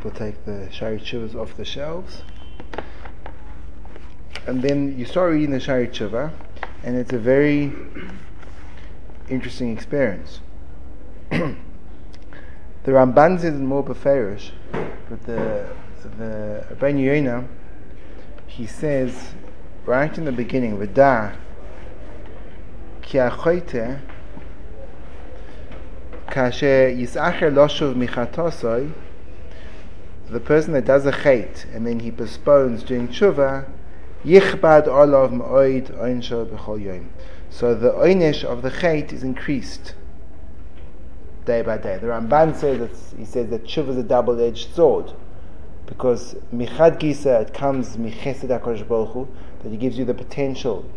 [0.00, 2.22] people take the Shari Tshuvas off the shelves.
[4.46, 6.32] And then you start reading the Shari Tshuva,
[6.82, 7.70] and it's a very
[9.28, 10.40] interesting experience.
[11.30, 11.54] the
[12.86, 15.66] Ramban says in more beferish, but the
[16.16, 17.46] the Ben Yonah,
[18.46, 19.34] he says
[19.84, 20.86] right in the beginning, ki
[23.18, 24.00] achoite
[26.30, 28.90] kasher yisacher loshuv michatosoi
[30.30, 33.68] the person that does a chait and then he postpones doing tshuva
[34.24, 37.10] yichbad olav ma'oid oinsho b'chol yom
[37.48, 39.94] so the oynish of the chait is increased
[41.44, 41.98] day by day.
[41.98, 45.12] The Ramban says that he says that tshuva is a double-edged sword
[45.86, 49.28] because michad gisa it comes michesed Hakadosh Baruch
[49.62, 50.88] that he gives you the potential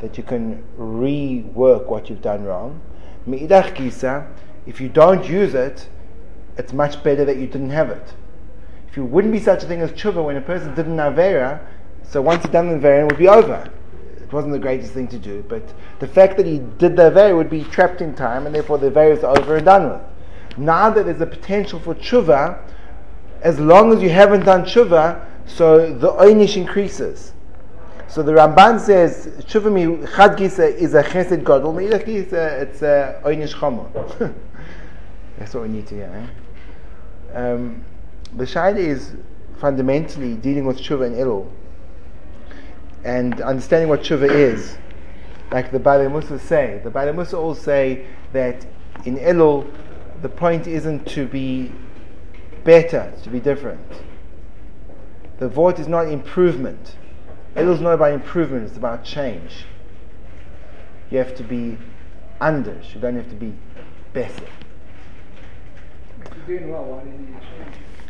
[0.00, 2.80] that you can rework what you've done wrong.
[3.26, 4.26] Mi'idach gisa,
[4.66, 5.88] if you don't use it,
[6.56, 8.14] it's much better that you didn't have it.
[8.90, 11.60] If you wouldn't be such a thing as tshuva when a person did an avera,
[12.02, 13.70] so once he'd done the avera, it would be over.
[14.16, 15.62] It wasn't the greatest thing to do, but
[16.00, 18.90] the fact that he did the avera would be trapped in time, and therefore the
[18.90, 20.58] avera is over and done with.
[20.58, 22.58] Now that there's a potential for tshuva,
[23.42, 27.32] as long as you haven't done tshuva, so the oynish increases.
[28.08, 32.82] So the Ramban says tshuva mi chad gisa is a chesed gadol, mi gisa it's
[32.82, 33.88] a oynish chomo.
[35.38, 36.28] That's what we need to hear.
[37.32, 37.38] Eh?
[37.38, 37.84] Um,
[38.36, 39.14] the shaila is
[39.58, 41.50] fundamentally dealing with tshuva and Elul,
[43.04, 44.78] and understanding what tshuva is.
[45.50, 48.66] Like the Baalei Mussar say, the Baalei Mussar all say that
[49.04, 49.68] in Elul,
[50.22, 51.72] the point isn't to be
[52.62, 53.84] better, to be different.
[55.38, 56.96] The void is not improvement.
[57.56, 59.64] Elul is not about improvement, it's about change.
[61.10, 61.78] You have to be
[62.40, 63.54] under, you don't have to be
[64.12, 64.46] better.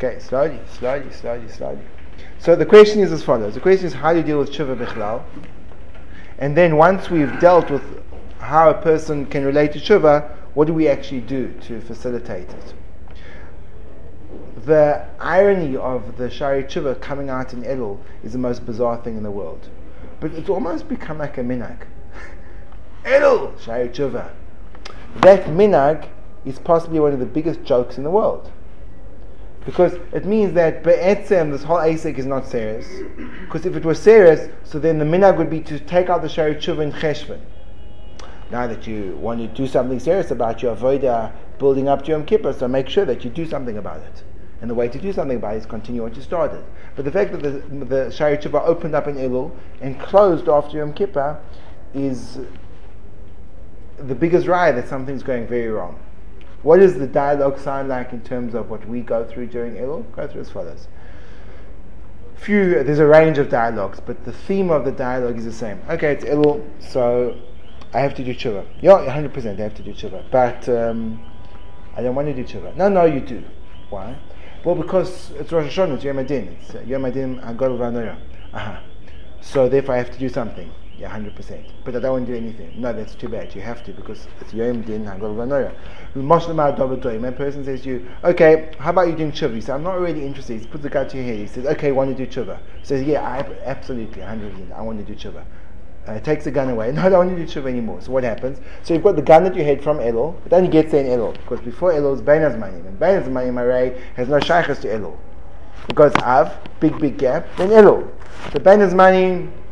[0.03, 1.83] Okay, slowly, slowly, slowly, slowly.
[2.39, 3.53] So the question is as follows.
[3.53, 5.23] The question is how do you deal with tshuva bichlal?
[6.39, 7.83] And then once we've dealt with
[8.39, 12.75] how a person can relate to tshuva, what do we actually do to facilitate it?
[14.65, 19.17] the irony of the Shari Tshuva coming out in Elul is the most bizarre thing
[19.17, 19.69] in the world.
[20.21, 21.87] But it's almost become like a minag.
[23.05, 24.31] Elul, Shari Tshuva.
[25.17, 26.09] That minag
[26.45, 28.51] is possibly one of the biggest jokes in the world.
[29.65, 32.89] Because it means that Be'etzem, this whole Asik is not serious.
[33.43, 36.29] Because if it was serious, so then the minag would be to take out the
[36.29, 37.41] Shari Tshuva in Cheshvan.
[38.51, 42.11] Now that you want to do something serious about your Avodah uh, building up to
[42.11, 44.25] Yom Kippur, so make sure that you do something about it.
[44.61, 46.65] And the way to do something about it is continue what you started.
[46.97, 50.79] But the fact that the, the Shari Tshuva opened up in Elul and closed after
[50.79, 51.39] Yom Kippur
[51.95, 52.39] is
[53.99, 56.01] the biggest ride that something's going very wrong.
[56.63, 60.11] What does the dialogue sound like in terms of what we go through during Elul?
[60.13, 60.89] Go through as follows.
[62.37, 65.81] Few, there's a range of dialogues, but the theme of the dialogue is the same.
[65.89, 67.39] Okay, it's Elul, so
[67.93, 68.67] I have to do tshuva.
[68.81, 70.25] Yeah, 100% I have to do tshuva.
[70.31, 71.21] But um,
[71.97, 72.77] I don't want to do tshuva.
[72.77, 73.43] No, no, you do.
[73.89, 74.17] Why?
[74.65, 76.57] Well, because it's Rosh Hashanah, it's Yom Adin.
[76.61, 78.19] It's Yom Adin Agol Vanoya.
[78.53, 78.81] Uh-huh.
[79.41, 80.71] So therefore I have to do something.
[81.01, 81.65] Yeah, 100%.
[81.85, 82.79] But I don't want to do anything.
[82.79, 83.55] No, that's too bad.
[83.55, 85.07] You have to because it's Yom Din.
[85.07, 85.53] When
[87.25, 89.55] a person says to you, okay, how about you doing tshuva?
[89.55, 90.61] You say, I'm not really interested.
[90.61, 91.39] He puts the gun to your head.
[91.39, 92.59] He says, okay, want to do tshuva.
[92.81, 94.73] He says, yeah, I, absolutely, 100%.
[94.73, 95.45] I want to do tshuva
[96.07, 96.93] uh, takes the gun away.
[97.01, 98.01] No, I don't want to tshuva anymore.
[98.01, 98.59] So what happens?
[98.83, 101.05] So you've got the gun that you had from Elul, but then you get there
[101.05, 101.35] in Elul.
[101.35, 102.87] Because before Elul is Bein Hazmanim.
[102.87, 105.17] And Bein Hazmanim array has no shaykhs to Elul.
[105.87, 108.11] Because Av, big, big gap, then Elul.
[108.53, 108.81] The Bein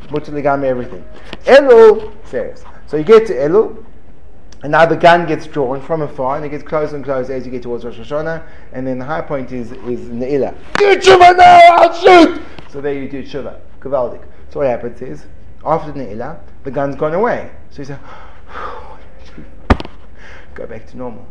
[0.07, 1.05] Hazmanim, Mutaligami, everything.
[1.45, 2.65] Elul, says.
[2.87, 3.85] So you get to Elul,
[4.63, 7.45] and now the gun gets drawn from afar, and it gets closer and closer as
[7.47, 8.43] you get towards Rosh Hashanah,
[8.73, 10.55] and then the high point is, is Ne'ilah.
[10.77, 12.43] Do tshuva now, I'll shoot!
[12.69, 13.61] So there you do tshuva.
[13.81, 14.25] Kavaldik.
[14.51, 15.27] So what happens is,
[15.65, 17.51] after the Ne'ilah, the gun's gone away.
[17.71, 17.99] So you say,
[20.55, 21.27] go back to normal.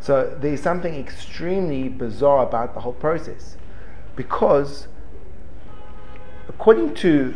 [0.00, 3.56] So there's something extremely bizarre about the whole process.
[4.16, 4.88] Because,
[6.62, 7.34] according to,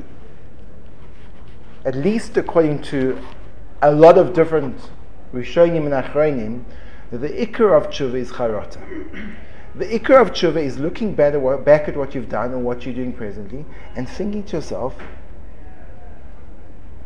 [1.84, 3.20] at least according to
[3.82, 4.78] a lot of different
[5.34, 6.62] Rishonim and Achronim,
[7.11, 8.81] the ikar of tshuva is charata.
[9.75, 12.64] The ikar of tshuva is looking back at, what, back at what you've done and
[12.64, 14.96] what you're doing presently and thinking to yourself,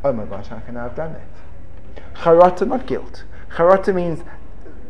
[0.04, 2.14] oh my gosh, how can I have done that?
[2.16, 3.24] Charata, not guilt.
[3.48, 4.22] Charata means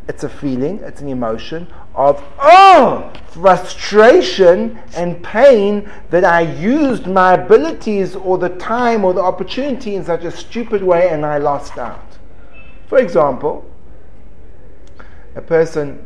[0.08, 7.35] it's a feeling, it's an emotion of, oh, frustration and pain that I used my
[7.35, 11.79] abilities or the time or the opportunity in such a stupid way and I lost
[11.79, 12.19] out.
[12.88, 13.70] For example,
[15.37, 16.05] a person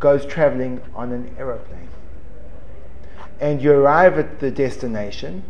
[0.00, 1.88] goes traveling on an aeroplane.
[3.40, 5.44] And you arrive at the destination,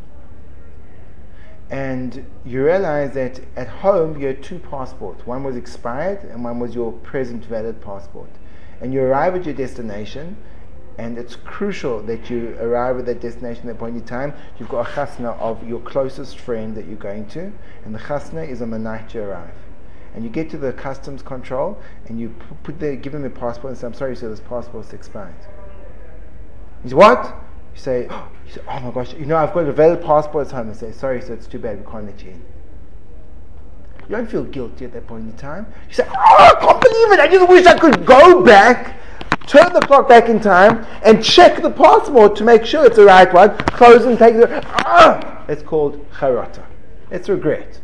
[1.74, 5.26] and you realize that at home you had two passports.
[5.26, 8.30] One was expired, and one was your present valid passport.
[8.80, 10.36] And you arrive at your destination,
[10.98, 14.34] and it's crucial that you arrive at that destination at that point in time.
[14.56, 17.50] You've got a chasna of your closest friend that you're going to,
[17.84, 19.56] and the chasna is on the night you arrive.
[20.14, 22.28] And you get to the customs control, and you
[22.62, 25.34] put the, give them your passport and say, "I'm sorry, sir, this passport's expired."
[26.84, 27.34] He says, "What?"
[27.74, 30.48] You say, oh, you say, "Oh my gosh, you know, I've got a valid passport
[30.48, 31.84] at home." They say, "Sorry, sir, it's too bad.
[31.84, 32.42] We can't let you in."
[34.08, 35.66] You don't feel guilty at that point in time.
[35.88, 37.20] You say, "Oh, I can't believe it!
[37.20, 39.00] I just wish I could go back."
[39.46, 43.04] turn the clock back in time and check the passport to make sure it's the
[43.04, 44.62] right one, close and take the.
[44.86, 45.44] Ah!
[45.48, 46.64] It's called charata.
[47.10, 47.80] It's regret.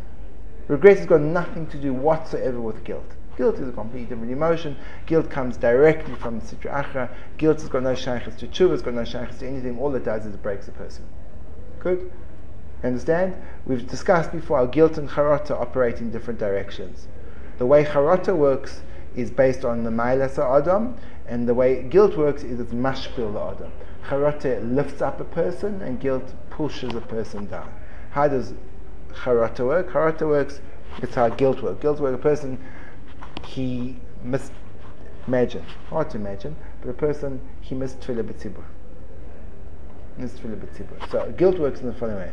[0.68, 3.16] Regret has got nothing to do whatsoever with guilt.
[3.40, 4.76] Guilt is a completely different emotion.
[5.06, 7.08] Guilt comes directly from Sitra Achra.
[7.38, 9.78] Guilt has got no shaykhs to tshuva, it's got no shaykhs to anything.
[9.78, 11.06] All it does is it breaks a person.
[11.78, 12.12] Good?
[12.84, 13.34] Understand?
[13.64, 17.08] We've discussed before how guilt and charata operate in different directions.
[17.56, 18.82] The way charata works
[19.16, 23.72] is based on the Mailasa Adam, and the way guilt works is it's mashpil Adam.
[24.06, 27.72] Charata lifts up a person, and guilt pushes a person down.
[28.10, 28.52] How does
[29.14, 29.92] charata work?
[29.92, 30.60] Charata works,
[30.98, 31.80] it's how guilt works.
[31.80, 32.58] Guilt works, a person,
[33.46, 34.52] he missed,
[35.26, 38.64] imagine, hard to imagine, but a person, he missed tefillah b'tzibur.
[40.18, 41.10] Missed tefillah b'tzibur.
[41.10, 42.32] So guilt works in the following way.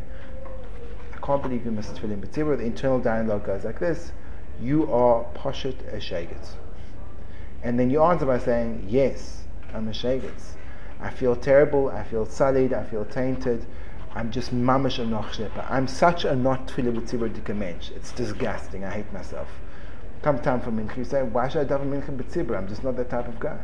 [1.13, 2.57] I can't believe you missed tefillah b'tzibur.
[2.57, 4.11] The internal dialogue goes like this.
[4.59, 5.99] You are poshet a
[7.63, 9.43] and then you answer by saying, Yes,
[9.73, 10.53] I'm a Shegetz.
[10.99, 13.65] I feel terrible, I feel sullied, I feel tainted.
[14.15, 15.37] I'm just mamish a noch
[15.69, 17.91] I'm such a not tefillah mensch.
[17.91, 18.83] It's disgusting.
[18.83, 19.47] I hate myself.
[20.21, 22.57] Come time for mincha, you say, why should I daven mincha b'tzibur?
[22.57, 23.59] I'm just not that type of guy.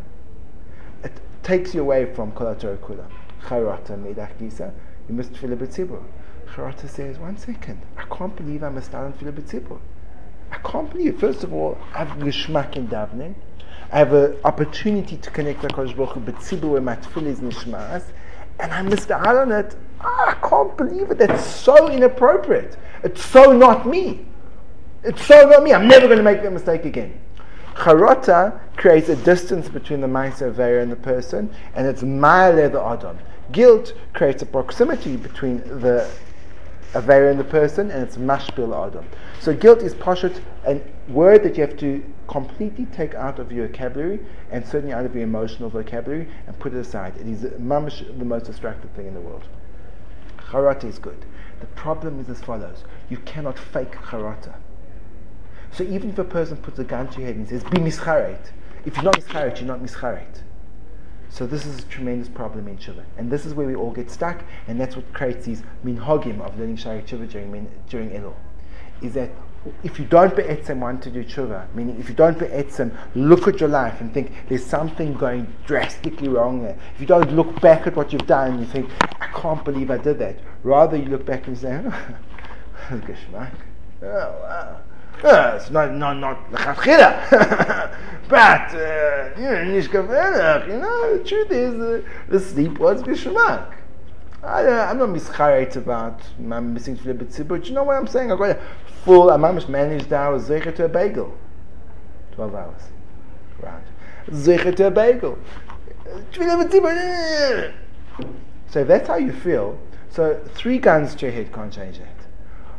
[1.04, 3.06] It takes you away from kol kula.
[3.42, 4.72] Charata meidach gisa.
[5.10, 6.04] You must feel tefillah b'tzibur.
[6.54, 7.82] Charata says, one second.
[7.98, 9.80] I can't believe I must daven tefillah b'tzibur.
[10.52, 11.20] I can't believe.
[11.20, 13.36] First of all, I have geschmack in davening.
[13.92, 17.28] I have an opportunity to connect with Kodesh Baruch Hu, but Tzibur where my tefillah
[17.28, 18.04] is nishmas,
[18.60, 19.76] and I missed out on it.
[20.02, 21.18] Oh, I can't believe it.
[21.18, 22.78] That's so inappropriate.
[23.04, 24.28] It's so not me.
[25.04, 25.74] It's so not me.
[25.74, 27.20] I'm never going to make that mistake again.
[27.76, 33.18] Charata creates a distance between the Maisa and the person, and it's Ma'ale the Adam.
[33.52, 36.10] Guilt creates a proximity between the
[36.94, 39.06] Avera and the person, and it's Mashpil Adam.
[39.40, 40.80] So guilt is Pashut, a
[41.10, 44.20] word that you have to completely take out of your vocabulary
[44.52, 47.18] and certainly out of your emotional vocabulary and put it aside.
[47.18, 49.44] It is mamish the most destructive thing in the world.
[50.38, 51.26] Charata is good.
[51.60, 54.54] The problem is as follows: you cannot fake charata.
[55.74, 58.52] So even if a person puts a gun to your head and says, "Be mischaret,"
[58.86, 60.44] if you're not mischaret, you're not mischaret.
[61.30, 63.04] So this is a tremendous problem in Tshuva.
[63.18, 66.60] And this is where we all get stuck, and that's what creates these minhagim of
[66.60, 68.36] learning Shari Tshuva during, during Elul.
[69.02, 69.31] Is that
[69.81, 73.60] if you don't be'etzem want to do tshuva, meaning if you don't be'etzem look at
[73.60, 77.88] your life and think there's something going drastically wrong there, if you don't look back
[77.88, 81.06] at what you've done and you think, I can't believe I did that, rather you
[81.06, 83.53] look back and say, oh, geschmack.
[84.03, 84.82] Oh, wow.
[85.24, 86.51] It's not, not, not
[88.29, 93.74] but, uh, you know, you know, the truth is, uh, the sleep was geschmack.
[94.43, 98.32] I, am not mischaret about I'm missing tefillah b'tzibur, but you know what I'm saying?
[98.32, 98.60] I got a
[99.05, 101.38] full, I'm almost managed now, zecher to a bagel.
[102.34, 102.82] 12 hours.
[103.62, 103.84] Right.
[104.27, 105.38] Zecher to a bagel.
[108.70, 109.79] So that's how you feel,
[110.10, 112.08] so three guns to your head can't change that.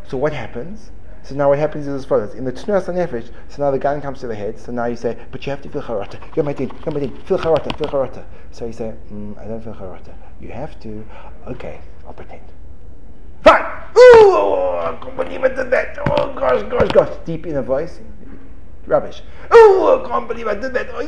[0.06, 0.90] So what happens?
[1.24, 2.34] So now what happens is as follows.
[2.34, 4.94] In the Tnuas Nefesh, so now the gun comes to the head, so now you
[4.94, 6.20] say, but you have to feel charata.
[6.36, 8.24] You're my din, you're my din, feel charata, feel charata.
[8.50, 10.12] So you say, mm, I don't feel charata.
[10.38, 11.02] You have to,
[11.46, 12.42] okay, I'll pretend.
[13.42, 13.64] Fine!
[13.96, 15.96] Ooh, I can't believe I did that.
[16.10, 17.16] Oh gosh, gosh, gosh.
[17.24, 18.00] Deep in a voice,
[18.86, 19.22] rubbish.
[19.50, 20.88] Oh, I can't believe I did that.
[20.90, 21.00] Oh,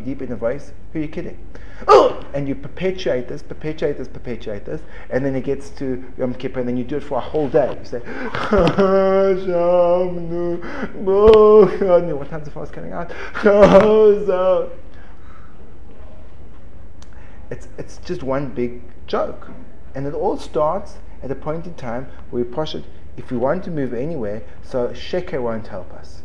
[0.00, 0.72] deep in the voice.
[0.92, 1.38] Who are you kidding?
[1.86, 4.80] Oh, and you perpetuate this, perpetuate this, perpetuate this,
[5.10, 7.48] and then it gets to Yom Kippur, and then you do it for a whole
[7.48, 7.78] day.
[7.78, 7.98] You say,
[12.10, 13.12] what time's the fast coming out?
[17.50, 19.50] It's, it's just one big joke.
[19.94, 22.84] And it all starts at a point in time where you push it
[23.18, 26.22] if we want to move anywhere, so sheker won't help us.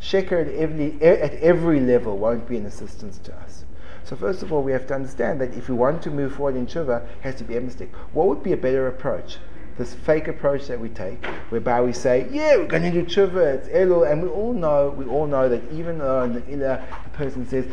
[0.00, 3.64] Sheker at every, at every level won't be an assistance to us.
[4.04, 6.56] So first of all, we have to understand that if we want to move forward
[6.56, 7.94] in tshuva, it has to be emistic.
[8.12, 9.38] What would be a better approach?
[9.78, 13.54] this fake approach that we take, whereby we say, "Yeah, we're going to do tshuva,
[13.54, 16.84] it's elul," and we all know, we all know that even though in the inner
[17.04, 17.64] the person says,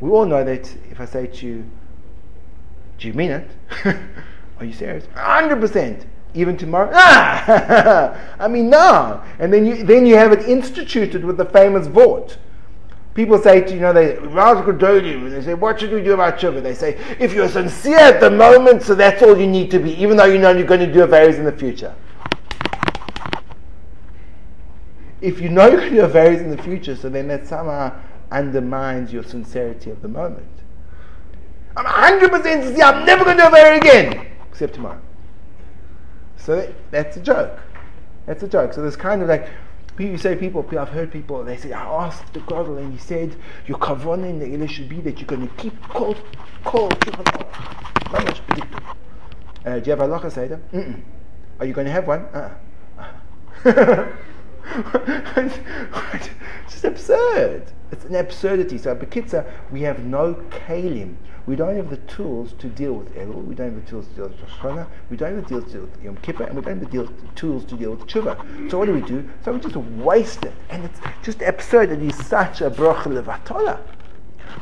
[0.00, 1.64] we all know that if I say to you,
[2.98, 3.50] "Do you mean it?"
[4.58, 5.06] Are you serious?
[5.14, 6.90] Hundred percent even tomorrow?
[6.92, 8.34] Ah!
[8.38, 9.22] I mean, no.
[9.38, 12.38] And then you, then you have it instituted with the famous vort.
[13.14, 16.62] People say to you know they they say what should we do about tshuva?
[16.62, 19.98] They say if you're sincere at the moment, so that's all you need to be,
[20.02, 21.94] even though you know you're going to do a avaries in the future.
[25.22, 27.46] If you know you're going to do a avaries in the future, so then that
[27.46, 27.98] somehow
[28.30, 30.55] undermines your sincerity of the moment.
[31.76, 32.84] I'm 100% sincere.
[32.84, 35.00] I'm never going to do again, except tomorrow.
[36.38, 37.60] So that's a joke.
[38.24, 38.72] That's a joke.
[38.72, 39.50] So there's kind of like,
[39.98, 43.36] you say people, I've heard people, they say, I asked the God and he said,
[43.66, 46.20] your kavanah in the Ilah should be that you're going to keep cold,
[46.64, 46.94] cold,
[48.12, 48.40] not much.
[49.64, 50.60] Uh, do you have a halacha seder?
[50.72, 51.02] Mm-mm.
[51.58, 52.20] Are you going to have one?
[52.26, 52.54] Uh-uh.
[56.14, 57.72] it's just absurd.
[57.90, 58.78] It's an absurdity.
[58.78, 63.44] So, Bekitza, we have no kalim we don't have the tools to deal with Elul,
[63.44, 65.70] we don't have the tools to deal with Rosh we don't have the tools to
[65.70, 68.70] deal with Yom Kippur, and we don't have the tools to deal with Tshuva.
[68.70, 69.28] So what do we do?
[69.44, 70.52] So we just waste it.
[70.70, 73.80] And it's just absurd that he's such a bracha levatola.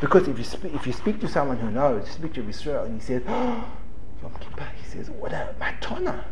[0.00, 2.84] Because if you, speak, if you speak to someone who knows, you speak to Israel,
[2.84, 3.66] and he says, oh,
[4.22, 6.24] Yom Kippur, he says, what a matona.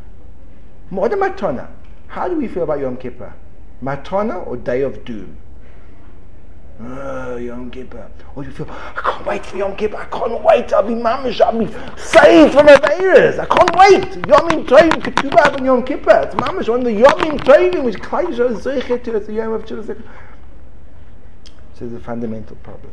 [0.91, 1.71] What a matona.
[2.09, 3.33] How do we feel about Yom Kippur?
[3.83, 5.39] Matona or day of doom?
[6.85, 8.11] Oh, Yom Kippur.
[8.35, 9.97] Or you feel, I can't wait for Yom Kippur.
[9.97, 10.73] I can't wait.
[10.73, 11.41] I'll be mamish.
[11.41, 11.67] I'll be
[12.01, 13.39] saved from Averis.
[13.39, 14.23] I can't wait.
[14.27, 16.23] Yomim Tovim Ketubah on Yom Kippur.
[16.25, 18.65] It's mamish on the Yomim Tovim, which claims to it's
[19.27, 20.03] the Yom of Chilazek.
[21.75, 22.93] So there's a fundamental problem.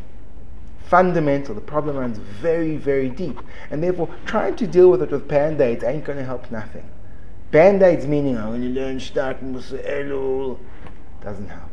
[0.86, 1.56] Fundamental.
[1.56, 3.40] The problem runs very, very deep.
[3.72, 6.88] And therefore, trying to deal with it with band-aids ain't going to help nothing.
[7.52, 10.60] Band-aids meaning, I'm going to learn Shtak Musa Elul.
[11.22, 11.69] Doesn't help.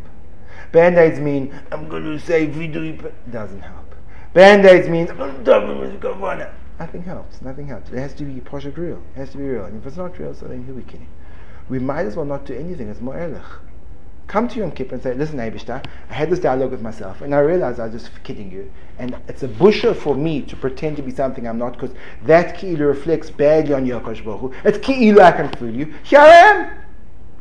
[0.73, 3.94] Band-aids mean, I'm going to say Vidui, doesn't help.
[4.35, 5.11] Band-aids means,
[6.78, 7.40] Nothing helps.
[7.40, 7.90] Nothing helps.
[7.90, 9.02] It has to be project real.
[9.14, 9.64] It has to be real.
[9.64, 11.08] And if it's not real, so then who we kidding?
[11.68, 12.88] We might as well not do anything.
[12.88, 13.42] It's more erlich.
[14.26, 17.32] Come to Yom Kippur and say, listen, Abishta, I had this dialogue with myself and
[17.32, 18.73] I realized I was just kidding you.
[18.99, 21.94] And it's a busha for me to pretend to be something I'm not because
[22.25, 25.94] that ki'ilu reflects badly on Yakosh Baruch It's ki'ilu I can fool you.
[26.02, 26.78] Here I am.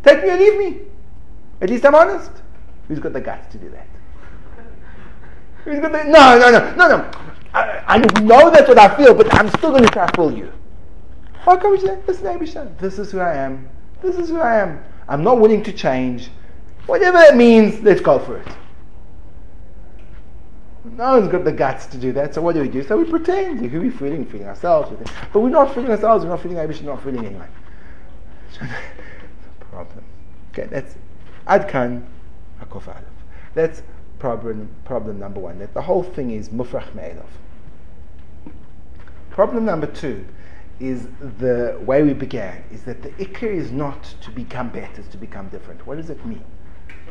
[0.03, 0.82] Take me or leave me.
[1.60, 2.32] At least I'm honest.
[2.88, 3.88] Who's got the guts to do that?
[5.63, 7.12] Who's got the, no, no, no, no, no.
[7.54, 10.32] I, I know that's what I feel, but I'm still going to try to fool
[10.32, 10.51] you.
[11.34, 13.70] How come we say, listen, this is who I am.
[14.01, 14.84] This is who I am.
[15.08, 16.30] I'm not willing to change.
[16.86, 18.48] Whatever it means, let's go for it.
[20.84, 22.84] No one's got the guts to do that, so what do we do?
[22.84, 23.62] So we pretend.
[23.62, 24.92] We could be feeling, feeling ourselves.
[25.34, 27.50] But we're not feeling ourselves, we're not feeling Abish, we're not feeling anyone.
[29.75, 30.06] problem.
[30.51, 30.96] Okay, that's
[31.48, 32.06] Adkan.
[32.75, 33.03] Hakov Aleph.
[33.53, 33.84] That's
[34.20, 37.25] problem, problem number one, that the whole thing is mufrach me'elov.
[39.29, 40.25] Problem number two
[40.79, 41.08] is
[41.39, 45.17] the way we began, is that the ikr is not to become better, it's to
[45.17, 45.86] become different.
[45.88, 46.44] What does it mean?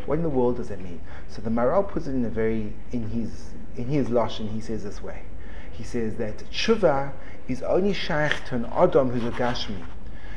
[0.06, 1.00] What in the world does it mean?
[1.28, 4.84] So the Maharal puts it in a very, in his, in his and he says
[4.84, 5.22] this way.
[5.72, 7.12] He says that tshuva
[7.48, 9.82] is only shaykh to an adam who's a gashmi.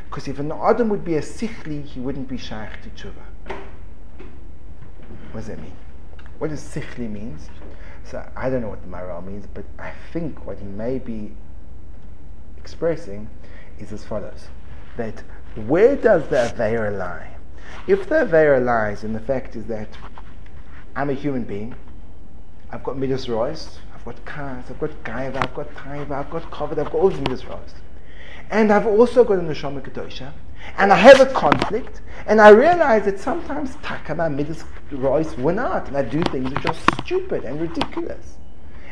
[0.10, 3.57] Because if an adam would be a sikhli, he wouldn't be shaykh to tshuva.
[5.38, 5.77] What does that mean?
[6.39, 7.48] What does sikhli means?
[8.03, 11.32] So I don't know what the Maharal means, but I think what he may be
[12.58, 13.29] expressing
[13.77, 14.48] is as follows:
[14.96, 15.22] that
[15.67, 17.36] where does the Aveira lie?
[17.86, 19.89] If the Aveira lies in the fact is that
[20.96, 21.75] I'm a human being,
[22.72, 26.50] I've got midas rois, I've got kas, I've got gaiva, I've got taiva, I've got
[26.50, 27.75] covered, I've got all these midas rois,
[28.49, 30.33] and I've also got a neshama kedosha,
[30.77, 35.87] and I have a conflict, and I realize that sometimes takama midas rois win out,
[35.87, 38.37] and I do things which are stupid and ridiculous.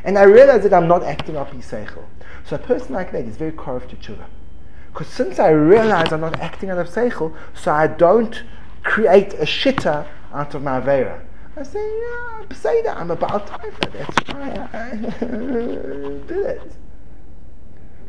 [0.04, 2.06] And I realize that I'm not acting up seichel.
[2.46, 4.26] So a person like that is very korov to tshuva.
[4.94, 8.44] Because since I realize I'm not acting out of seichel, so I don't
[8.84, 11.26] create a shitter out of my vera.
[11.58, 14.96] I say, yeah, that I'm about time for That's why I
[16.28, 16.72] did it.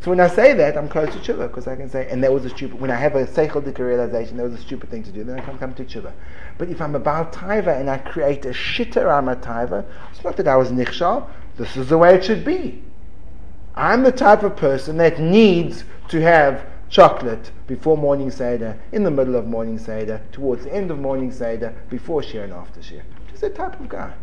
[0.06, 2.32] So when I say that, I'm close to tshuva because I can say, and that
[2.32, 2.80] was a stupid.
[2.80, 5.25] When I have a seichel realization, that was a stupid thing to do.
[5.25, 6.12] Then I can come to tshuva.
[6.58, 10.36] But if I'm about taiva and I create a shitter around my taiva, it's not
[10.36, 11.28] that I was nichshal.
[11.56, 12.84] This is the way it should be.
[13.75, 19.10] I'm the type of person that needs to have chocolate before morning seder, in the
[19.10, 23.02] middle of morning seder, towards the end of morning seder, before shir and after shir.
[23.28, 24.14] Just that type of guy.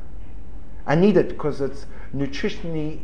[0.86, 3.02] I need it because it's nutritionally,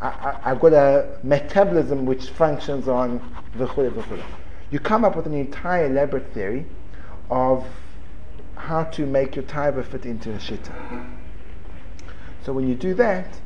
[0.00, 3.20] I, have got a metabolism which functions on
[3.56, 4.22] the v'chule.
[4.70, 6.66] You come up with an entire elaborate theory
[7.30, 7.66] of
[8.54, 10.72] how to make your taiva fit into a shitta.
[12.44, 13.40] So when you do that,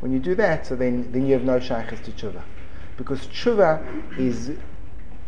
[0.00, 2.42] when you do that, so then, then you have no shaykhs to tshuva.
[2.96, 4.52] Because tshuva is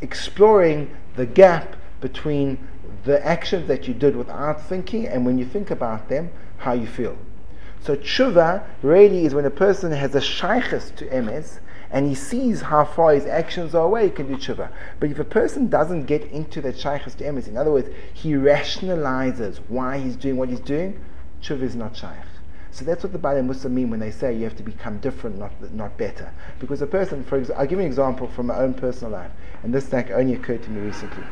[0.00, 2.59] exploring the gap between
[3.04, 6.87] the actions that you did without thinking and when you think about them, how you
[6.87, 7.16] feel.
[7.84, 11.58] So tshuva really is when a person has a shaykhs to emes
[11.90, 14.70] and he sees how far his actions are away, he can do tshuva.
[14.98, 18.32] But if a person doesn't get into that shaykhs to emes, in other words, he
[18.32, 20.98] rationalizes why he's doing what he's doing,
[21.42, 22.24] tshuva is not shaykh.
[22.70, 25.38] So that's what the Baalei Mussar mean when they say you have to become different,
[25.38, 26.32] not, not better.
[26.60, 29.30] Because a person, for example, I'll give you an example from my own personal life,
[29.62, 31.22] and this like only occurred to me recently.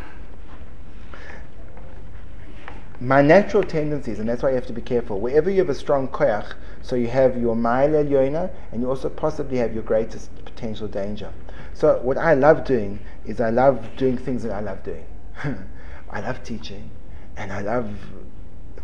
[3.03, 5.75] My natural tendencies, and that's why you have to be careful, wherever you have a
[5.75, 10.33] strong koyach, so you have your ma'il yoina, and you also possibly have your greatest
[10.45, 11.33] potential danger.
[11.75, 15.05] So what I love doing is I love doing things that I love doing.
[16.11, 16.91] I love teaching,
[17.37, 17.91] and I love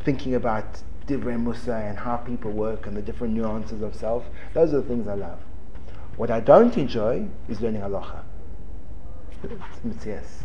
[0.02, 4.24] thinking about divrei mussar and how people work and the different nuances of self.
[4.52, 5.38] Those are the things I love.
[6.16, 8.24] What I don't enjoy is learning halacha.
[10.04, 10.42] Yes.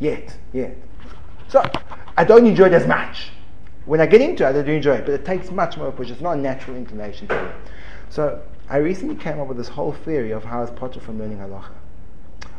[0.00, 0.76] Yet, yet.
[1.46, 1.62] So,
[2.16, 3.30] I don't enjoy it as much.
[3.86, 6.10] When I get into it, I do enjoy it, but it takes much more push.
[6.10, 7.50] It's not a natural inclination to me.
[8.08, 11.38] So, I recently came up with this whole theory of how it's potter from learning
[11.38, 11.72] halacha.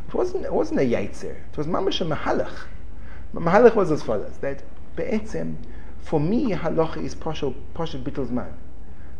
[0.08, 1.36] It wasn't, it wasn't a yetzer.
[1.52, 2.56] It was mamash a mahalach.
[3.34, 4.64] Mahalach was as follows, that
[4.96, 5.56] be'etzem,
[6.00, 8.54] for me, halacha is partial, partial bittel's man.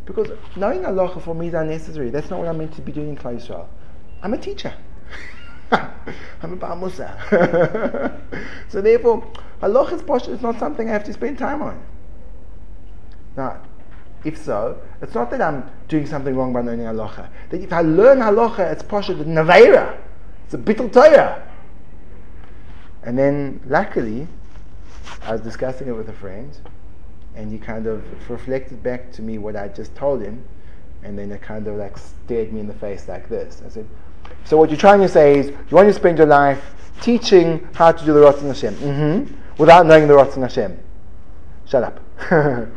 [0.06, 2.12] Because knowing halacha for me is unnecessary.
[2.12, 3.66] That's not what I'm meant to be doing in Klal Yisrael.
[4.22, 4.74] I'm a teacher.
[5.72, 8.22] I'm a Baal Mussar.
[8.70, 9.26] so therefore,
[9.62, 10.34] halacha is partial.
[10.34, 11.82] It's not something I have to spend time on.
[13.36, 13.62] Now,
[14.24, 17.30] if so, it's not that I'm doing something wrong by learning halacha.
[17.50, 19.98] That if I learn halacha, it's partial the naveira.
[20.46, 21.48] It's a bittul Torah.
[23.04, 24.28] And then, luckily,
[25.24, 26.58] I was discussing it with a friend,
[27.36, 30.44] and he kind of reflected back to me what I just told him,
[31.04, 33.62] and then it kind of like stared me in the face like this.
[33.66, 33.88] I said,
[34.46, 36.64] "So what you're trying to say is you want to spend your life
[37.02, 40.80] teaching how to do the Ratzon Hashem, mm-hmm, without knowing the Ratzon Hashem."
[41.68, 42.00] Shut up.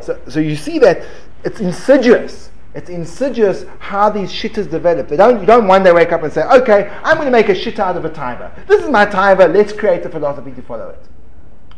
[0.00, 1.02] so, so you see that
[1.44, 2.50] it's insidious.
[2.74, 5.08] It's insidious how these shittas develop.
[5.08, 7.50] They don't, you don't one day wake up and say, okay, I'm going to make
[7.50, 8.66] a shit out of a taiva.
[8.66, 11.02] This is my taiva, let's create a philosophy to follow it.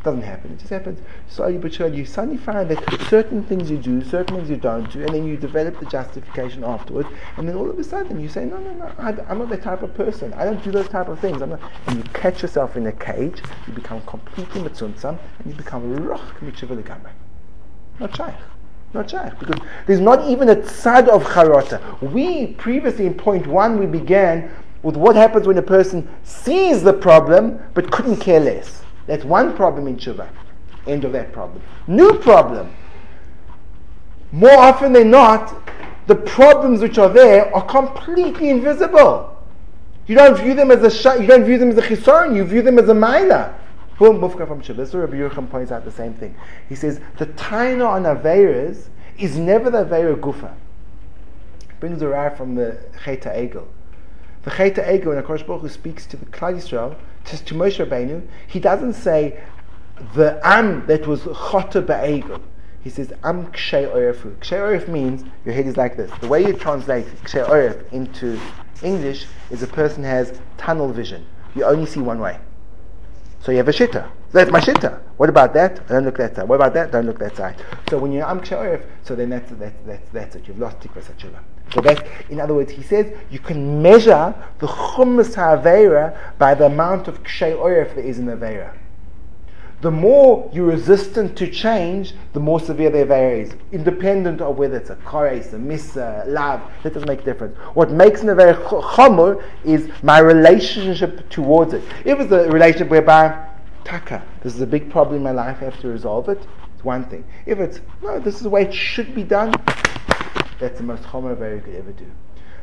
[0.04, 0.52] Doesn't happen.
[0.52, 1.96] It just happens slowly but surely.
[1.96, 5.26] You suddenly find that certain things you do, certain things you don't do, and then
[5.26, 8.74] you develop the justification afterwards, and then all of a sudden you say, no, no,
[8.74, 10.34] no, I, am not that type of person.
[10.34, 11.40] I don't do those type of things.
[11.40, 16.42] and you catch yourself in a cage, you become completely mitzuntzam, and you become roch
[16.42, 17.10] mitzvah
[17.98, 18.34] Not shaykh
[18.92, 22.00] not shaykh because there's not even a tzad of charata.
[22.00, 24.48] We previously in point one we began
[24.84, 28.83] with what happens when a person sees the problem but couldn't care less.
[29.06, 30.28] That's one problem in tshuva.
[30.86, 31.62] End of that problem.
[31.86, 32.74] New problem.
[34.32, 35.54] More often than not,
[36.06, 39.30] the problems which are there are completely invisible.
[40.06, 42.44] You don't view them as a sh- you don't view them as a chisaron, you
[42.44, 43.54] view them as a maila.
[43.98, 44.94] Boom, Mufka from Shabbos.
[44.94, 46.34] Rabbi Yerucham points out the same thing.
[46.68, 48.88] He says the taina on Averas
[49.18, 50.52] is never the Avera Gufa.
[51.80, 53.66] Brings a rare from the Cheta Egel.
[54.42, 57.84] The Cheta Egel, when Akash Baruch Hu speaks to the Klal Yisrael, to, to Moshe
[57.84, 59.42] Rabbeinu, he doesn't say
[60.14, 62.40] the Am that was Chota Ba'egel.
[62.82, 64.38] He says Am Kshay Orefu.
[64.40, 66.10] Kshay Oref means your head is like this.
[66.20, 68.38] The way you translate Kshay Oref into
[68.82, 71.24] English is a person has tunnel vision.
[71.54, 72.38] You only see one way.
[73.40, 74.10] So you have a shitta.
[74.32, 75.00] That's my shitta.
[75.16, 75.86] What about that?
[75.86, 76.48] Don't look that side.
[76.48, 76.90] What about that?
[76.90, 77.62] Don't look that side.
[77.88, 80.48] So when you're am kshe oref, so then that's, that's, that's, that's it.
[80.48, 81.40] You've lost tikvas hatshuvah.
[81.74, 86.66] So that, in other words, he says you can measure the chummas ha'avera by the
[86.66, 88.72] amount of kshay orif there is in the avera.
[89.80, 94.76] The more you're resistant to change, the more severe the avera is, independent of whether
[94.76, 96.62] it's a kares, a missa, love.
[96.84, 97.58] That doesn't make a difference.
[97.74, 101.82] What makes an avera chomor is my relationship towards it.
[102.04, 103.48] If it's a relationship whereby
[103.82, 106.46] taka, this is a big problem in my life, I have to resolve it.
[106.72, 107.24] It's one thing.
[107.46, 109.52] If it's no, this is the way it should be done
[110.58, 112.10] that's the most homer you could ever do.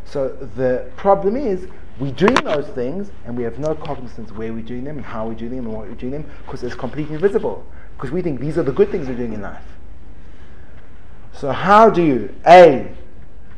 [0.06, 1.68] So the problem is
[2.00, 5.28] we're doing those things and we have no cognizance where we're doing them and how
[5.28, 7.66] we're doing them and what we're doing them because it's completely invisible.
[7.96, 9.64] Because we think these are the good things we're doing in life.
[11.34, 12.92] So how do you A,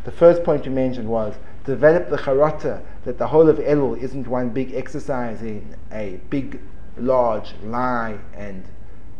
[0.03, 4.27] the first point you mentioned was develop the charata that the whole of Elul isn't
[4.27, 6.59] one big exercise in a big,
[6.97, 8.65] large lie and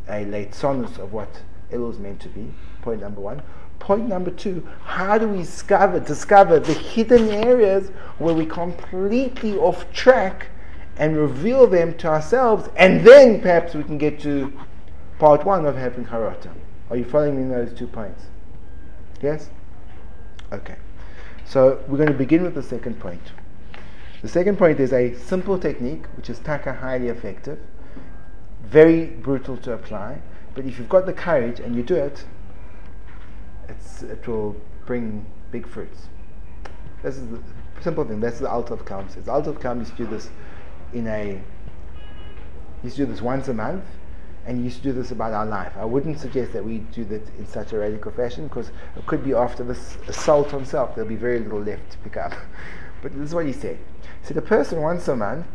[0.10, 2.54] a late sonus of what Elul is meant to be.
[2.82, 3.42] Point number one.
[3.84, 9.92] Point number two, how do we discover, discover the hidden areas where we completely off
[9.92, 10.48] track
[10.96, 14.54] and reveal them to ourselves, and then perhaps we can get to
[15.20, 16.50] part one of having charata.
[16.90, 18.24] Are you following me in those two points?
[19.22, 19.50] Yes?
[20.54, 20.78] Okay.
[21.44, 23.34] So we're going to begin with the second point.
[24.22, 27.60] The second point is a simple technique, which is taka highly effective,
[28.64, 30.22] very brutal to apply,
[30.56, 32.24] but if you've got the courage and you do it,
[33.70, 36.08] it will bring big fruits.
[37.02, 37.42] This is the
[37.82, 38.20] simple thing.
[38.20, 39.26] That's the Alter of says.
[39.26, 40.30] The Alter of used to do this
[40.94, 41.42] in a.
[42.96, 43.84] to do this once a month,
[44.46, 45.74] and to do this about our life.
[45.78, 49.24] I wouldn't suggest that we do that in such a radical fashion because it could
[49.24, 50.96] be after this assault on self.
[50.96, 52.34] There'll be very little left to pick up.
[53.02, 53.78] but this is what he said.
[54.22, 55.46] He said a person once a month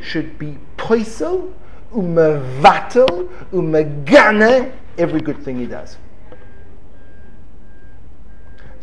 [0.00, 1.52] should be poisel,
[1.92, 5.96] umevatel, umegane every good thing he does.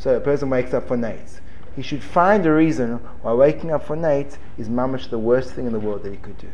[0.02, 1.42] So a person wakes up for nights.
[1.76, 5.68] He should find a reason why waking up for nights is mamish the worst thing
[5.68, 6.50] in the world that he could do.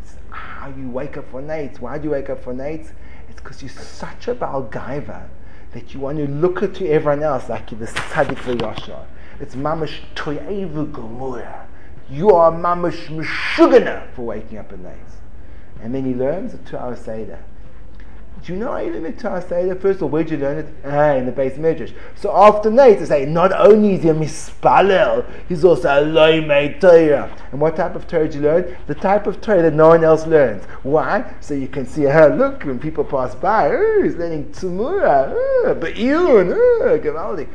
[0.00, 1.80] It's how you wake up for nights.
[1.80, 2.92] Why do you wake up for nights?
[3.28, 5.26] It's because you're such a balgaiva
[5.72, 9.06] that you want to look at to everyone else like you're the tzaddik v'yashar.
[9.40, 11.66] It's mamish toyevu gomura.
[12.08, 15.16] You are mamish meshugana for waking up at nights.
[15.82, 17.40] And then he learns a two-hour seder.
[18.44, 19.74] Do you know Eilim Seder?
[19.74, 20.66] First of all, where'd you learn it?
[20.84, 21.92] Ah, in the base medrash.
[22.14, 26.80] So after night, they say, not only is he a mispalel, he's also a loimei
[26.80, 27.34] Torah.
[27.50, 28.76] And what type of Torah do you learn?
[28.86, 30.64] The type of Torah that no one else learns.
[30.82, 31.34] Why?
[31.40, 32.28] So you can see, her.
[32.36, 37.48] look, when people pass by, oh, he's learning Tzumura, oh, Be'iyun, oh, Gavaldi.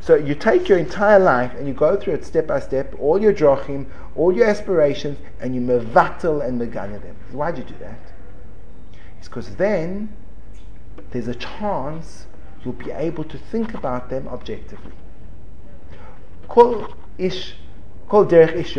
[0.00, 3.20] So you take your entire life and you go through it step by step, all
[3.20, 7.16] your drachim, all your aspirations, and you mevatel and megana them.
[7.32, 8.00] Why'd you do that?
[9.18, 10.08] It's because then
[11.10, 12.26] there's a chance
[12.64, 14.92] you'll be able to think about them objectively.
[16.48, 17.54] Kol ish,
[18.08, 18.76] kol ish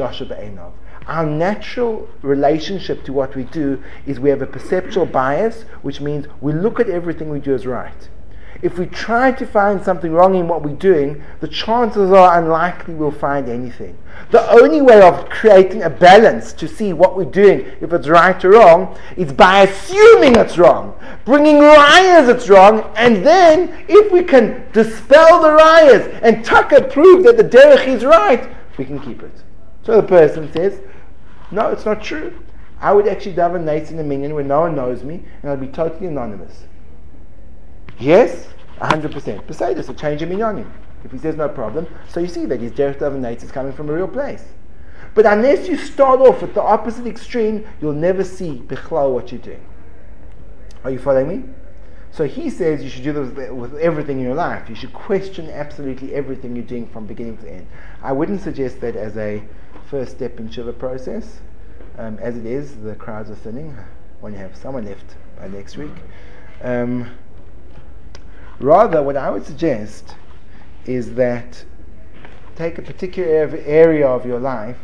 [1.08, 6.28] Our natural relationship to what we do is we have a perceptual bias, which means
[6.42, 8.10] we look at everything we do as right
[8.62, 12.93] if we try to find something wrong in what we're doing, the chances are unlikely
[12.93, 13.98] we'll find anything.
[14.32, 18.43] The only way of creating a balance to see what we're doing, if it's right
[18.43, 20.93] or wrong, is by assuming it's wrong,
[21.24, 27.24] bringing liars it's wrong, and then if we can dispel the liars and Tucker prove
[27.24, 29.43] that the derech is right, we can keep it.
[29.84, 30.82] So the person says,
[31.52, 32.38] no, it's not true.
[32.82, 35.62] I would actually daven nights in a minyan where no one knows me, and I'd
[35.62, 36.65] be totally anonymous.
[37.99, 38.47] Yes,
[38.79, 39.45] 100%.
[39.45, 40.69] Poseidus, a change in minyanim.
[41.03, 43.73] If he says no problem, so you see that his derech of nates is coming
[43.73, 44.43] from a real place.
[45.15, 49.41] But unless you start off at the opposite extreme, you'll never see bichlal what you're
[49.41, 49.65] doing.
[50.83, 51.43] Are you following me?
[52.12, 54.69] So he says you should do this with everything in your life.
[54.69, 57.67] You should question absolutely everything you're doing from beginning to end.
[58.01, 59.43] I wouldn't suggest that as a
[59.89, 61.39] first step in Tshuva process.
[61.97, 63.77] Um, as it is, the crowds are thinning.
[64.21, 65.91] When you have someone left by next week.
[66.62, 67.12] Um,
[68.60, 70.15] Rather, what I would suggest
[70.86, 71.63] is that
[72.56, 73.30] take a particular
[73.65, 74.78] area of your life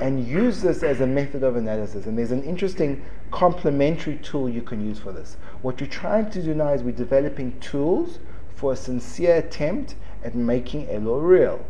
[0.00, 2.06] and use this as a method of analysis.
[2.06, 5.36] And there's an interesting complementary tool you can use for this.
[5.62, 8.18] What you're trying to do now is we're developing tools
[8.54, 11.64] for a sincere attempt at making Elul real.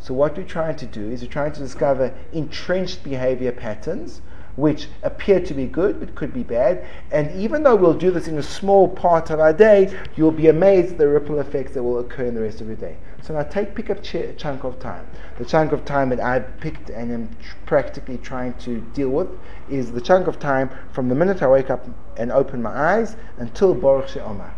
[0.00, 4.20] So what we're trying to do is we're trying to discover entrenched behavior patterns
[4.56, 6.86] which appear to be good but could be bad.
[7.10, 10.48] And even though we'll do this in a small part of our day, you'll be
[10.48, 12.96] amazed at the ripple effects that will occur in the rest of your day.
[13.22, 15.06] So now take pick a ch- chunk of time.
[15.38, 19.28] The chunk of time that I've picked and am practically trying to deal with
[19.70, 21.86] is the chunk of time from the minute I wake up
[22.18, 24.52] and open my eyes until Baruch She'omar.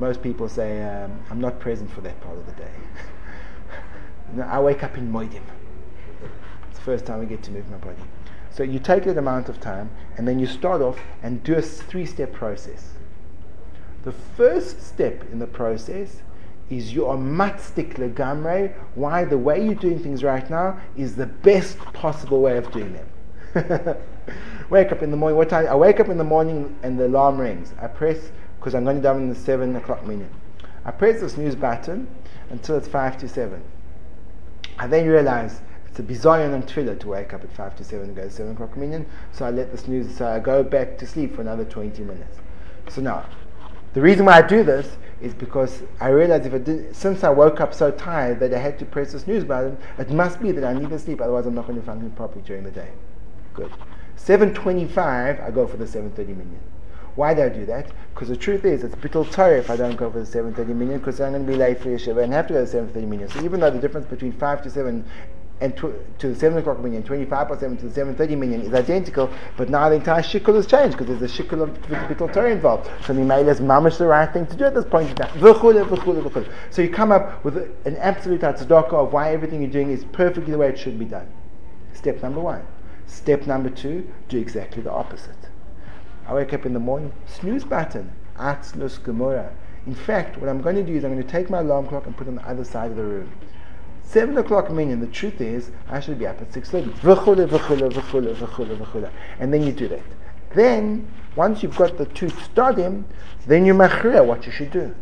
[0.00, 2.70] Most people say, um, I'm not present for that part of the day.
[4.34, 5.42] no, I wake up in Moedim.
[6.68, 8.02] It's the first time I get to move my body.
[8.58, 11.62] So you take that amount of time and then you start off and do a
[11.62, 12.94] three step process.
[14.02, 16.22] The first step in the process
[16.68, 21.26] is you are matstik legamre, why the way you're doing things right now is the
[21.26, 23.96] best possible way of doing them.
[24.70, 25.68] wake up in the morning, what time?
[25.68, 27.72] I wake up in the morning and the alarm rings.
[27.80, 30.32] I press, because I'm going to daven in the 7 o'clock minute.
[30.84, 32.08] I press the snooze button
[32.50, 33.62] until it's 5 to 7.
[34.80, 38.06] I then realize it's a bizayon and thriller to wake up at 5 to 7
[38.06, 39.06] and go to 7 o'clock minyan.
[39.32, 42.38] So I let the snooze, so I go back to sleep for another 20 minutes.
[42.88, 43.26] So now,
[43.94, 47.30] the reason why I do this is because I realized if I did, since I
[47.30, 50.52] woke up so tired that I had to press the snooze button, it must be
[50.52, 52.90] that I need to sleep, otherwise I'm not going to function properly during the day.
[53.54, 53.72] Good.
[54.16, 56.60] 7.25, I go for the 7.30 minyan.
[57.16, 57.90] Why do I do that?
[58.14, 60.98] Because the truth is, it's bittul Torah if I don't go for the 7.30 minyan,
[60.98, 63.08] because I'm going to be late for Yeshiva and have to go to the 7.30
[63.08, 63.28] minyan.
[63.28, 65.04] So even though the difference between 5 to 7
[65.60, 68.72] and tw- to the 7 o'clock minyan, 25 plus 7 to the 7.30 minyan is
[68.72, 72.50] identical, but now the entire shikul has changed because there's a shikul of bittul Torah
[72.50, 72.88] involved.
[73.04, 75.30] So the email is mamish the right thing to do at this point in time.
[76.70, 80.52] So you come up with an absolute tzedakah of why everything you're doing is perfectly
[80.52, 81.28] the way it should be done.
[81.92, 82.64] Step number one.
[83.06, 85.34] Step number two, do exactly the opposite.
[86.26, 89.50] I wake up in the morning, snooze button, atzlus gemora.
[89.86, 92.06] In fact, what I'm going to do is I'm going to take my alarm clock
[92.06, 93.32] and put it on the other side of the room.
[94.08, 96.94] Seven o'clock minyan, the truth is, I should be up at 6.30.
[99.38, 100.00] And then you do that.
[100.54, 103.04] Then, once you've got the two stadim,
[103.46, 104.94] then you machria what you should do.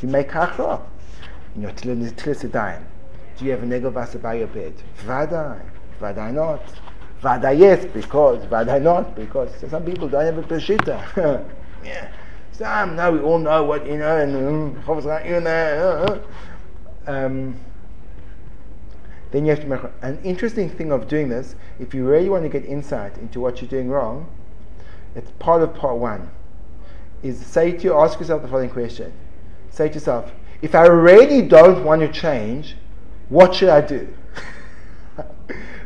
[0.00, 0.82] You make hachra.
[1.56, 2.82] Your tlisidayim.
[3.36, 4.74] Do you have a negel vasa by your bed?
[5.06, 5.62] Vadai.
[6.00, 6.64] Vadai not.
[7.20, 8.44] Vada yes, because.
[8.46, 9.54] Vada not, because.
[9.70, 11.44] Some people don't have a peshita.
[11.84, 12.08] yeah.
[12.50, 14.82] Some, no, we all know what, you know, and, um,
[15.24, 16.24] you know,
[17.06, 17.56] um,
[19.32, 21.54] then you have to make an interesting thing of doing this.
[21.80, 24.30] If you really want to get insight into what you're doing wrong,
[25.14, 26.30] it's part of part one.
[27.22, 29.12] Is say to you, ask yourself the following question.
[29.70, 32.76] Say to yourself, if I really don't want to change,
[33.30, 34.14] what should I do?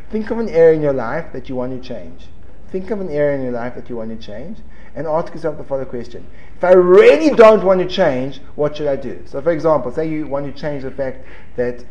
[0.09, 2.27] Think of an area in your life that you want to change.
[2.69, 4.57] Think of an area in your life that you want to change
[4.93, 6.27] and ask yourself the following question.
[6.57, 9.23] If I really don't want to change, what should I do?
[9.25, 11.85] So, for example, say you want to change the fact that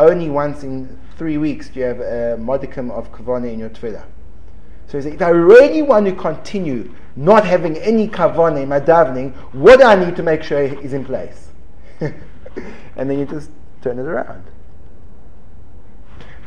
[0.00, 4.04] only once in three weeks do you have a modicum of kavana in your tefillah.
[4.86, 8.80] So you say, if I really want to continue not having any kavana in my
[8.80, 11.48] davening, what do I need to make sure is in place?
[12.00, 13.50] and then you just
[13.82, 14.44] turn it around.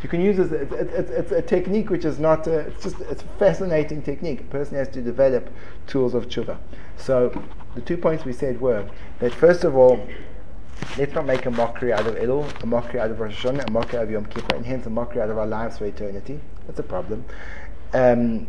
[0.02, 0.52] You can use this.
[0.52, 2.46] It's, it's, a technique which is not.
[2.48, 3.00] A, it's just.
[3.02, 4.42] It's a fascinating technique.
[4.42, 5.50] A person has to develop
[5.88, 6.58] tools of tshuva.
[6.98, 7.42] So
[7.76, 8.90] the two points we said were
[9.20, 10.06] that first of all,
[10.98, 13.72] let's not make a mockery out of Elul, a mockery out of Rosh Hashanah, a
[13.72, 16.40] mockery out of Yom Kippur, and hence a mockery out of our lives for eternity.
[16.68, 17.26] That's a problem.
[17.94, 18.48] Um,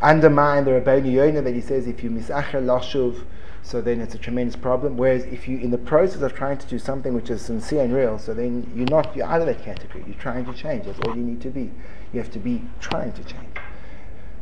[0.00, 3.24] undermine the Rabbeinu Yonah that he says if you misacher lashuv
[3.62, 4.96] so then it's a tremendous problem.
[4.96, 7.94] Whereas if you, in the process of trying to do something which is sincere and
[7.94, 10.04] real, so then you're not, you're out of that category.
[10.06, 10.86] You're trying to change.
[10.86, 11.70] That's all you need to be.
[12.12, 13.56] You have to be trying to change.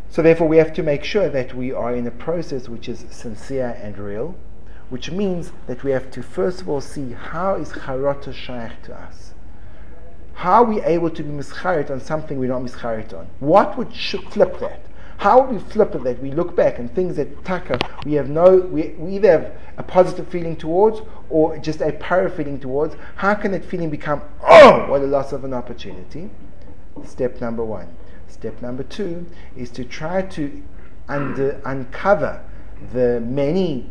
[0.09, 3.05] So therefore, we have to make sure that we are in a process which is
[3.11, 4.35] sincere and real,
[4.91, 8.95] which means that we have to first of all see how is charata shaykh to
[8.95, 9.33] us.
[10.35, 13.29] How are we able to be mischarit on something we're not mischarit on?
[13.41, 14.83] What would flip that?
[15.19, 18.29] How would we flip it that we look back and things that taka we have
[18.29, 22.97] no we, we either have a positive feeling towards or just a para feeling towards.
[23.17, 26.31] How can that feeling become oh what a loss of an opportunity?
[27.05, 27.95] Step number one.
[28.29, 29.27] Step number two
[29.57, 30.63] is to try to
[31.09, 32.43] under, uncover
[32.93, 33.91] the many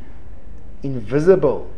[0.83, 1.71] invisible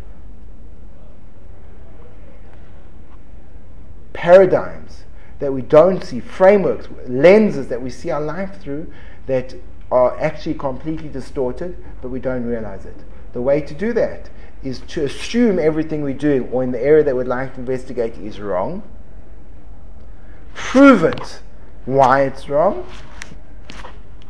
[4.13, 5.03] paradigms
[5.39, 8.91] that we don't see, frameworks, lenses that we see our life through
[9.25, 9.55] that
[9.91, 12.97] are actually completely distorted, but we don't realize it.
[13.33, 14.29] The way to do that
[14.63, 18.15] is to assume everything we're doing or in the area that we'd like to investigate
[18.17, 18.83] is wrong,
[20.53, 21.41] prove it
[21.85, 22.85] why it's wrong,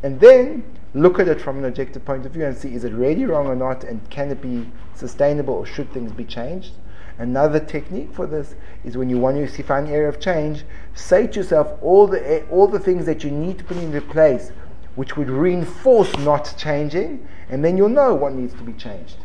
[0.01, 2.91] and then look at it from an objective point of view and see is it
[2.93, 6.73] really wrong or not and can it be sustainable or should things be changed.
[7.17, 10.63] Another technique for this is when you want to see find an area of change,
[10.93, 14.01] say to yourself all the eh, all the things that you need to put into
[14.01, 14.51] place
[14.95, 19.17] which would reinforce not changing, and then you'll know what needs to be changed.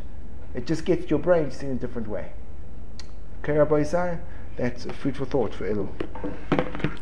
[0.54, 2.32] It just gets your brain to see in a different way.
[3.42, 4.20] Okay, Rabbi Isai?
[4.56, 6.96] That's a fruitful thought for Elul.